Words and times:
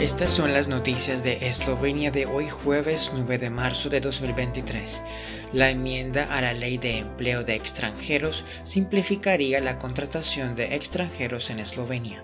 Estas 0.00 0.30
son 0.30 0.52
las 0.52 0.68
noticias 0.68 1.24
de 1.24 1.48
Eslovenia 1.48 2.12
de 2.12 2.24
hoy 2.24 2.48
jueves 2.48 3.10
9 3.14 3.36
de 3.36 3.50
marzo 3.50 3.88
de 3.88 4.00
2023. 4.00 5.02
La 5.52 5.70
enmienda 5.70 6.36
a 6.36 6.40
la 6.40 6.52
ley 6.52 6.78
de 6.78 6.98
empleo 6.98 7.42
de 7.42 7.56
extranjeros 7.56 8.44
simplificaría 8.62 9.60
la 9.60 9.76
contratación 9.80 10.54
de 10.54 10.76
extranjeros 10.76 11.50
en 11.50 11.58
Eslovenia. 11.58 12.22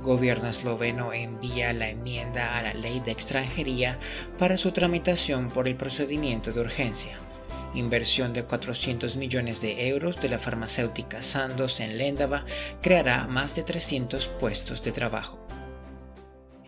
Gobierno 0.00 0.48
esloveno 0.48 1.12
envía 1.12 1.72
la 1.72 1.90
enmienda 1.90 2.58
a 2.58 2.62
la 2.62 2.74
ley 2.74 2.98
de 2.98 3.12
extranjería 3.12 3.96
para 4.36 4.56
su 4.56 4.72
tramitación 4.72 5.48
por 5.48 5.68
el 5.68 5.76
procedimiento 5.76 6.50
de 6.50 6.60
urgencia. 6.60 7.16
Inversión 7.74 8.32
de 8.32 8.42
400 8.42 9.14
millones 9.14 9.60
de 9.62 9.90
euros 9.90 10.20
de 10.20 10.28
la 10.28 10.40
farmacéutica 10.40 11.22
Sandoz 11.22 11.78
en 11.78 11.98
Lendava 11.98 12.44
creará 12.82 13.28
más 13.28 13.54
de 13.54 13.62
300 13.62 14.26
puestos 14.26 14.82
de 14.82 14.90
trabajo. 14.90 15.51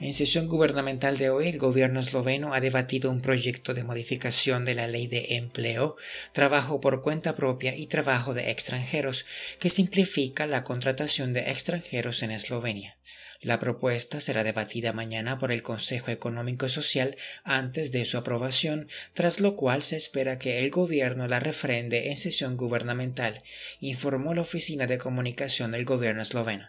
En 0.00 0.12
sesión 0.12 0.48
gubernamental 0.48 1.18
de 1.18 1.30
hoy, 1.30 1.48
el 1.48 1.58
gobierno 1.58 2.00
esloveno 2.00 2.52
ha 2.52 2.60
debatido 2.60 3.12
un 3.12 3.20
proyecto 3.20 3.74
de 3.74 3.84
modificación 3.84 4.64
de 4.64 4.74
la 4.74 4.88
ley 4.88 5.06
de 5.06 5.36
empleo, 5.36 5.96
trabajo 6.32 6.80
por 6.80 7.00
cuenta 7.00 7.36
propia 7.36 7.76
y 7.76 7.86
trabajo 7.86 8.34
de 8.34 8.50
extranjeros, 8.50 9.24
que 9.60 9.70
simplifica 9.70 10.48
la 10.48 10.64
contratación 10.64 11.32
de 11.32 11.48
extranjeros 11.50 12.24
en 12.24 12.32
Eslovenia. 12.32 12.98
La 13.40 13.60
propuesta 13.60 14.20
será 14.20 14.42
debatida 14.42 14.92
mañana 14.92 15.38
por 15.38 15.52
el 15.52 15.62
Consejo 15.62 16.10
Económico 16.10 16.66
y 16.66 16.70
Social 16.70 17.16
antes 17.44 17.92
de 17.92 18.04
su 18.04 18.18
aprobación, 18.18 18.88
tras 19.12 19.38
lo 19.38 19.54
cual 19.54 19.84
se 19.84 19.96
espera 19.96 20.40
que 20.40 20.58
el 20.64 20.70
gobierno 20.70 21.28
la 21.28 21.38
refrende 21.38 22.10
en 22.10 22.16
sesión 22.16 22.56
gubernamental, 22.56 23.38
informó 23.78 24.34
la 24.34 24.42
Oficina 24.42 24.88
de 24.88 24.98
Comunicación 24.98 25.70
del 25.70 25.84
gobierno 25.84 26.22
esloveno. 26.22 26.68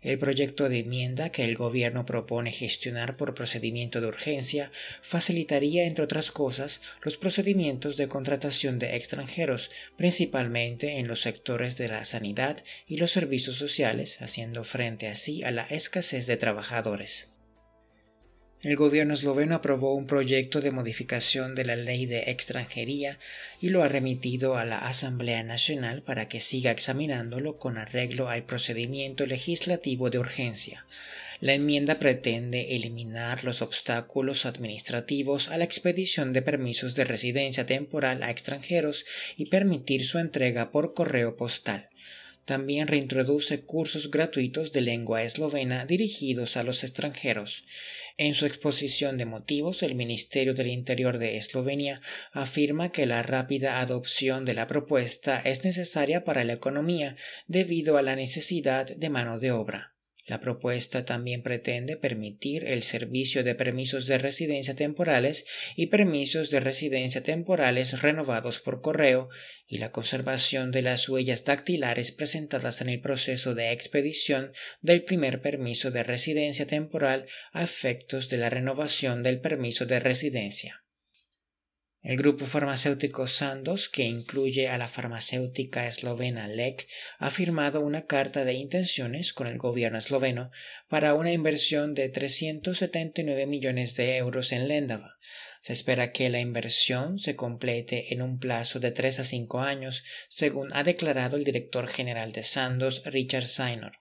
El 0.00 0.18
proyecto 0.18 0.68
de 0.68 0.78
enmienda 0.78 1.30
que 1.30 1.44
el 1.44 1.56
gobierno 1.56 2.06
propone 2.06 2.52
gestionar 2.52 3.16
por 3.16 3.34
procedimiento 3.34 4.00
de 4.00 4.06
urgencia 4.06 4.70
facilitaría, 5.02 5.86
entre 5.86 6.04
otras 6.04 6.30
cosas, 6.30 6.80
los 7.02 7.16
procedimientos 7.16 7.96
de 7.96 8.06
contratación 8.06 8.78
de 8.78 8.94
extranjeros, 8.96 9.70
principalmente 9.96 10.98
en 10.98 11.08
los 11.08 11.20
sectores 11.20 11.76
de 11.76 11.88
la 11.88 12.04
sanidad 12.04 12.62
y 12.86 12.98
los 12.98 13.10
servicios 13.10 13.56
sociales, 13.56 14.22
haciendo 14.22 14.62
frente 14.62 15.08
así 15.08 15.42
a 15.42 15.50
la 15.50 15.62
escasez 15.64 16.26
de 16.26 16.36
trabajadores. 16.36 17.37
El 18.60 18.74
gobierno 18.74 19.14
esloveno 19.14 19.54
aprobó 19.54 19.94
un 19.94 20.08
proyecto 20.08 20.60
de 20.60 20.72
modificación 20.72 21.54
de 21.54 21.64
la 21.64 21.76
ley 21.76 22.06
de 22.06 22.30
extranjería 22.32 23.16
y 23.60 23.68
lo 23.68 23.84
ha 23.84 23.88
remitido 23.88 24.56
a 24.56 24.64
la 24.64 24.78
Asamblea 24.78 25.44
Nacional 25.44 26.02
para 26.02 26.28
que 26.28 26.40
siga 26.40 26.72
examinándolo 26.72 27.54
con 27.54 27.78
arreglo 27.78 28.28
al 28.28 28.42
procedimiento 28.42 29.26
legislativo 29.26 30.10
de 30.10 30.18
urgencia. 30.18 30.84
La 31.40 31.54
enmienda 31.54 32.00
pretende 32.00 32.74
eliminar 32.74 33.44
los 33.44 33.62
obstáculos 33.62 34.44
administrativos 34.44 35.50
a 35.50 35.56
la 35.56 35.62
expedición 35.62 36.32
de 36.32 36.42
permisos 36.42 36.96
de 36.96 37.04
residencia 37.04 37.64
temporal 37.64 38.24
a 38.24 38.32
extranjeros 38.32 39.06
y 39.36 39.46
permitir 39.46 40.04
su 40.04 40.18
entrega 40.18 40.72
por 40.72 40.94
correo 40.94 41.36
postal. 41.36 41.88
También 42.48 42.88
reintroduce 42.88 43.60
cursos 43.60 44.10
gratuitos 44.10 44.72
de 44.72 44.80
lengua 44.80 45.22
eslovena 45.22 45.84
dirigidos 45.84 46.56
a 46.56 46.62
los 46.62 46.82
extranjeros. 46.82 47.64
En 48.16 48.32
su 48.32 48.46
exposición 48.46 49.18
de 49.18 49.26
motivos, 49.26 49.82
el 49.82 49.94
Ministerio 49.94 50.54
del 50.54 50.68
Interior 50.68 51.18
de 51.18 51.36
Eslovenia 51.36 52.00
afirma 52.32 52.90
que 52.90 53.04
la 53.04 53.22
rápida 53.22 53.80
adopción 53.80 54.46
de 54.46 54.54
la 54.54 54.66
propuesta 54.66 55.38
es 55.44 55.66
necesaria 55.66 56.24
para 56.24 56.42
la 56.44 56.54
economía 56.54 57.16
debido 57.48 57.98
a 57.98 58.02
la 58.02 58.16
necesidad 58.16 58.86
de 58.86 59.10
mano 59.10 59.38
de 59.38 59.52
obra. 59.52 59.97
La 60.28 60.40
propuesta 60.40 61.06
también 61.06 61.42
pretende 61.42 61.96
permitir 61.96 62.64
el 62.66 62.82
servicio 62.82 63.42
de 63.42 63.54
permisos 63.54 64.06
de 64.06 64.18
residencia 64.18 64.76
temporales 64.76 65.46
y 65.74 65.86
permisos 65.86 66.50
de 66.50 66.60
residencia 66.60 67.22
temporales 67.22 68.02
renovados 68.02 68.60
por 68.60 68.82
correo 68.82 69.26
y 69.66 69.78
la 69.78 69.90
conservación 69.90 70.70
de 70.70 70.82
las 70.82 71.08
huellas 71.08 71.46
dactilares 71.46 72.12
presentadas 72.12 72.82
en 72.82 72.90
el 72.90 73.00
proceso 73.00 73.54
de 73.54 73.72
expedición 73.72 74.52
del 74.82 75.02
primer 75.02 75.40
permiso 75.40 75.90
de 75.90 76.02
residencia 76.02 76.66
temporal 76.66 77.26
a 77.52 77.64
efectos 77.64 78.28
de 78.28 78.36
la 78.36 78.50
renovación 78.50 79.22
del 79.22 79.40
permiso 79.40 79.86
de 79.86 79.98
residencia. 79.98 80.84
El 82.00 82.16
grupo 82.16 82.46
farmacéutico 82.46 83.26
Sandoz, 83.26 83.88
que 83.88 84.04
incluye 84.04 84.68
a 84.68 84.78
la 84.78 84.86
farmacéutica 84.86 85.88
eslovena 85.88 86.46
LEC, 86.46 86.86
ha 87.18 87.30
firmado 87.32 87.80
una 87.80 88.06
carta 88.06 88.44
de 88.44 88.54
intenciones 88.54 89.32
con 89.32 89.48
el 89.48 89.58
gobierno 89.58 89.98
esloveno 89.98 90.52
para 90.88 91.14
una 91.14 91.32
inversión 91.32 91.94
de 91.94 92.08
379 92.08 93.46
millones 93.46 93.96
de 93.96 94.16
euros 94.16 94.52
en 94.52 94.68
Lendava. 94.68 95.18
Se 95.60 95.72
espera 95.72 96.12
que 96.12 96.30
la 96.30 96.38
inversión 96.38 97.18
se 97.18 97.34
complete 97.34 98.14
en 98.14 98.22
un 98.22 98.38
plazo 98.38 98.78
de 98.78 98.92
3 98.92 99.18
a 99.18 99.24
5 99.24 99.60
años, 99.60 100.04
según 100.28 100.68
ha 100.74 100.84
declarado 100.84 101.36
el 101.36 101.42
director 101.42 101.88
general 101.88 102.30
de 102.30 102.44
Sandoz, 102.44 103.02
Richard 103.06 103.48
Sainor. 103.48 103.98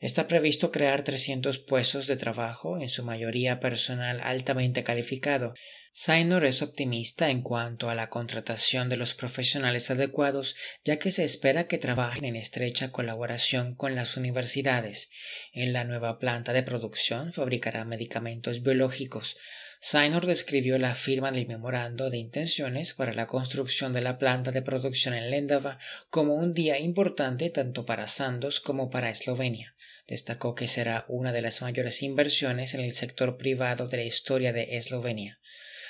Está 0.00 0.28
previsto 0.28 0.70
crear 0.70 1.02
300 1.02 1.58
puestos 1.58 2.06
de 2.06 2.16
trabajo, 2.16 2.78
en 2.78 2.88
su 2.88 3.02
mayoría 3.02 3.58
personal 3.58 4.20
altamente 4.22 4.84
calificado. 4.84 5.54
Sainor 5.90 6.44
es 6.44 6.62
optimista 6.62 7.30
en 7.30 7.42
cuanto 7.42 7.90
a 7.90 7.96
la 7.96 8.08
contratación 8.08 8.88
de 8.88 8.96
los 8.96 9.16
profesionales 9.16 9.90
adecuados, 9.90 10.54
ya 10.84 11.00
que 11.00 11.10
se 11.10 11.24
espera 11.24 11.66
que 11.66 11.78
trabajen 11.78 12.24
en 12.26 12.36
estrecha 12.36 12.92
colaboración 12.92 13.74
con 13.74 13.96
las 13.96 14.16
universidades. 14.16 15.10
En 15.52 15.72
la 15.72 15.82
nueva 15.82 16.20
planta 16.20 16.52
de 16.52 16.62
producción 16.62 17.32
fabricará 17.32 17.84
medicamentos 17.84 18.62
biológicos. 18.62 19.36
Sainor 19.80 20.26
describió 20.26 20.78
la 20.78 20.94
firma 20.94 21.32
del 21.32 21.48
memorando 21.48 22.08
de 22.08 22.18
intenciones 22.18 22.94
para 22.94 23.14
la 23.14 23.26
construcción 23.26 23.92
de 23.92 24.02
la 24.02 24.18
planta 24.18 24.52
de 24.52 24.62
producción 24.62 25.14
en 25.14 25.30
Lendava 25.30 25.78
como 26.10 26.34
un 26.34 26.54
día 26.54 26.78
importante 26.78 27.50
tanto 27.50 27.84
para 27.84 28.06
Sandos 28.06 28.60
como 28.60 28.90
para 28.90 29.10
Eslovenia. 29.10 29.74
Destacó 30.08 30.54
que 30.54 30.66
será 30.66 31.04
una 31.08 31.32
de 31.32 31.42
las 31.42 31.60
mayores 31.62 32.02
inversiones 32.02 32.74
en 32.74 32.80
el 32.80 32.92
sector 32.92 33.36
privado 33.36 33.86
de 33.86 33.98
la 33.98 34.04
historia 34.04 34.54
de 34.54 34.78
Eslovenia. 34.78 35.38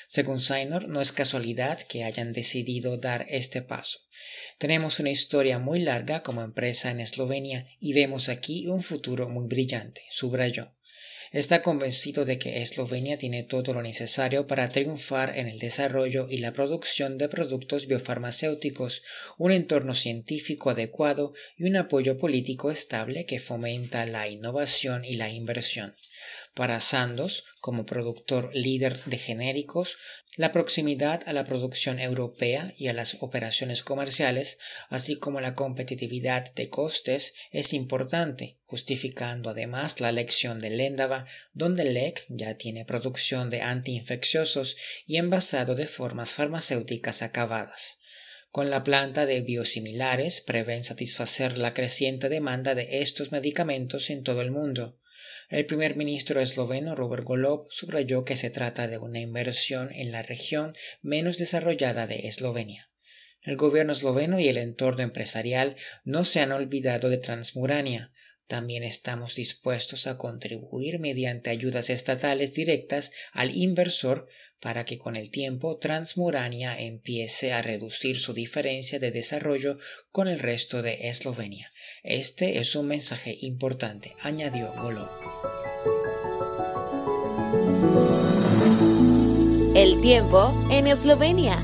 Según 0.08 0.40
Sainor, 0.40 0.88
no 0.88 1.00
es 1.00 1.12
casualidad 1.12 1.80
que 1.82 2.02
hayan 2.02 2.32
decidido 2.32 2.98
dar 2.98 3.26
este 3.28 3.62
paso. 3.62 4.00
Tenemos 4.58 4.98
una 4.98 5.10
historia 5.10 5.60
muy 5.60 5.80
larga 5.80 6.24
como 6.24 6.42
empresa 6.42 6.90
en 6.90 6.98
Eslovenia 6.98 7.66
y 7.78 7.92
vemos 7.92 8.28
aquí 8.28 8.66
un 8.66 8.82
futuro 8.82 9.28
muy 9.28 9.46
brillante, 9.46 10.02
subrayó. 10.10 10.74
Está 11.32 11.62
convencido 11.62 12.24
de 12.24 12.38
que 12.38 12.62
Eslovenia 12.62 13.18
tiene 13.18 13.42
todo 13.42 13.74
lo 13.74 13.82
necesario 13.82 14.46
para 14.46 14.70
triunfar 14.70 15.36
en 15.36 15.46
el 15.46 15.58
desarrollo 15.58 16.26
y 16.30 16.38
la 16.38 16.54
producción 16.54 17.18
de 17.18 17.28
productos 17.28 17.86
biofarmacéuticos, 17.86 19.02
un 19.36 19.52
entorno 19.52 19.92
científico 19.92 20.70
adecuado 20.70 21.34
y 21.58 21.64
un 21.64 21.76
apoyo 21.76 22.16
político 22.16 22.70
estable 22.70 23.26
que 23.26 23.40
fomenta 23.40 24.06
la 24.06 24.26
innovación 24.26 25.04
y 25.04 25.16
la 25.16 25.28
inversión. 25.28 25.94
Para 26.54 26.80
Sandoz, 26.80 27.44
como 27.60 27.86
productor 27.86 28.50
líder 28.54 29.02
de 29.04 29.18
genéricos, 29.18 29.96
la 30.36 30.52
proximidad 30.52 31.22
a 31.26 31.32
la 31.32 31.44
producción 31.44 31.98
europea 31.98 32.72
y 32.78 32.86
a 32.86 32.92
las 32.92 33.16
operaciones 33.20 33.82
comerciales, 33.82 34.58
así 34.88 35.16
como 35.16 35.40
la 35.40 35.54
competitividad 35.54 36.54
de 36.54 36.68
costes, 36.68 37.34
es 37.50 37.72
importante, 37.72 38.58
justificando 38.64 39.50
además 39.50 40.00
la 40.00 40.10
elección 40.10 40.60
de 40.60 40.70
Lendava, 40.70 41.26
donde 41.54 41.84
LEC 41.84 42.24
ya 42.28 42.56
tiene 42.56 42.84
producción 42.84 43.50
de 43.50 43.62
antiinfecciosos 43.62 44.76
y 45.06 45.16
envasado 45.16 45.74
de 45.74 45.86
formas 45.86 46.34
farmacéuticas 46.34 47.22
acabadas. 47.22 47.98
Con 48.50 48.70
la 48.70 48.82
planta 48.82 49.26
de 49.26 49.40
biosimilares 49.42 50.40
prevén 50.40 50.82
satisfacer 50.82 51.58
la 51.58 51.74
creciente 51.74 52.28
demanda 52.28 52.74
de 52.74 53.02
estos 53.02 53.30
medicamentos 53.30 54.08
en 54.10 54.22
todo 54.22 54.40
el 54.40 54.50
mundo. 54.50 54.98
El 55.48 55.66
primer 55.66 55.96
ministro 55.96 56.40
esloveno 56.40 56.94
Robert 56.94 57.24
Golob 57.24 57.66
subrayó 57.70 58.24
que 58.24 58.36
se 58.36 58.50
trata 58.50 58.86
de 58.86 58.98
una 58.98 59.20
inversión 59.20 59.90
en 59.92 60.12
la 60.12 60.22
región 60.22 60.74
menos 61.02 61.38
desarrollada 61.38 62.06
de 62.06 62.28
Eslovenia. 62.28 62.90
El 63.42 63.56
gobierno 63.56 63.92
esloveno 63.92 64.40
y 64.40 64.48
el 64.48 64.58
entorno 64.58 65.02
empresarial 65.02 65.76
no 66.04 66.24
se 66.24 66.40
han 66.40 66.52
olvidado 66.52 67.08
de 67.08 67.18
Transmurania. 67.18 68.12
También 68.46 68.82
estamos 68.82 69.34
dispuestos 69.34 70.06
a 70.06 70.18
contribuir 70.18 70.98
mediante 70.98 71.50
ayudas 71.50 71.90
estatales 71.90 72.54
directas 72.54 73.12
al 73.32 73.54
inversor 73.54 74.28
para 74.60 74.84
que 74.84 74.98
con 74.98 75.16
el 75.16 75.30
tiempo 75.30 75.78
Transmurania 75.78 76.80
empiece 76.80 77.52
a 77.52 77.62
reducir 77.62 78.18
su 78.18 78.32
diferencia 78.32 78.98
de 78.98 79.12
desarrollo 79.12 79.78
con 80.10 80.28
el 80.28 80.38
resto 80.38 80.82
de 80.82 81.08
Eslovenia. 81.08 81.70
Este 82.02 82.58
es 82.58 82.76
un 82.76 82.86
mensaje 82.86 83.36
importante, 83.42 84.14
añadió 84.22 84.72
Golo. 84.74 85.10
El 89.74 90.00
tiempo 90.00 90.54
en 90.70 90.86
Eslovenia. 90.86 91.62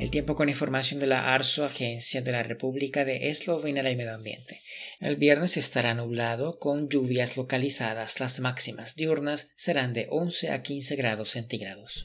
El 0.00 0.10
tiempo 0.10 0.34
con 0.34 0.48
información 0.48 0.98
de 0.98 1.06
la 1.06 1.34
ARSO, 1.34 1.64
Agencia 1.64 2.20
de 2.20 2.32
la 2.32 2.42
República 2.42 3.04
de 3.04 3.30
Eslovenia 3.30 3.82
del 3.82 3.96
Medio 3.96 4.14
Ambiente. 4.14 4.60
El 5.00 5.16
viernes 5.16 5.56
estará 5.56 5.94
nublado 5.94 6.56
con 6.56 6.88
lluvias 6.88 7.36
localizadas. 7.36 8.20
Las 8.20 8.40
máximas 8.40 8.96
diurnas 8.96 9.50
serán 9.56 9.92
de 9.92 10.08
11 10.10 10.50
a 10.50 10.62
15 10.62 10.96
grados 10.96 11.30
centígrados. 11.30 12.02